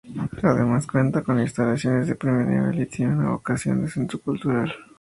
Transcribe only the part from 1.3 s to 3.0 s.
instalaciones de primer nivel y